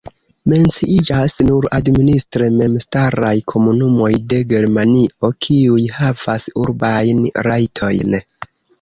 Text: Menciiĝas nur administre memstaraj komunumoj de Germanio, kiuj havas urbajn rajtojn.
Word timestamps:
Menciiĝas 0.51 1.35
nur 1.49 1.67
administre 1.79 2.47
memstaraj 2.55 3.35
komunumoj 3.55 4.11
de 4.33 4.41
Germanio, 4.57 5.33
kiuj 5.45 5.81
havas 6.03 6.51
urbajn 6.67 7.25
rajtojn. 7.53 8.23